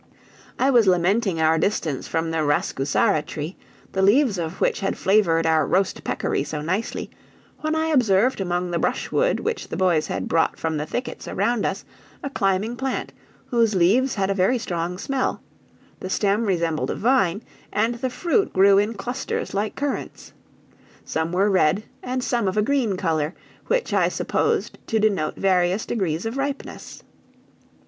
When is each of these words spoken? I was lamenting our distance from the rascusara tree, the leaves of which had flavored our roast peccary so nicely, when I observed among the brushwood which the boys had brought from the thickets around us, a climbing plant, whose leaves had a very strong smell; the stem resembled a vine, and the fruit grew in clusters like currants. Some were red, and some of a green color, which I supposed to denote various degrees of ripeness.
I 0.57 0.71
was 0.71 0.87
lamenting 0.87 1.39
our 1.39 1.59
distance 1.59 2.07
from 2.07 2.31
the 2.31 2.39
rascusara 2.39 3.21
tree, 3.21 3.55
the 3.91 4.01
leaves 4.01 4.39
of 4.39 4.59
which 4.59 4.79
had 4.79 4.97
flavored 4.97 5.45
our 5.45 5.63
roast 5.67 6.03
peccary 6.03 6.43
so 6.43 6.59
nicely, 6.59 7.11
when 7.59 7.75
I 7.75 7.89
observed 7.89 8.41
among 8.41 8.71
the 8.71 8.79
brushwood 8.79 9.41
which 9.41 9.67
the 9.67 9.77
boys 9.77 10.07
had 10.07 10.27
brought 10.27 10.57
from 10.57 10.77
the 10.77 10.87
thickets 10.87 11.27
around 11.27 11.67
us, 11.67 11.85
a 12.23 12.31
climbing 12.31 12.75
plant, 12.77 13.13
whose 13.45 13.75
leaves 13.75 14.15
had 14.15 14.31
a 14.31 14.33
very 14.33 14.57
strong 14.57 14.97
smell; 14.97 15.43
the 15.99 16.09
stem 16.09 16.45
resembled 16.47 16.89
a 16.89 16.95
vine, 16.95 17.43
and 17.71 17.93
the 17.99 18.09
fruit 18.09 18.51
grew 18.53 18.79
in 18.79 18.95
clusters 18.95 19.53
like 19.53 19.75
currants. 19.75 20.33
Some 21.05 21.31
were 21.31 21.47
red, 21.51 21.83
and 22.01 22.23
some 22.23 22.47
of 22.47 22.57
a 22.57 22.63
green 22.63 22.97
color, 22.97 23.35
which 23.67 23.93
I 23.93 24.09
supposed 24.09 24.79
to 24.87 24.97
denote 24.97 25.35
various 25.35 25.85
degrees 25.85 26.25
of 26.25 26.37
ripeness. 26.37 27.03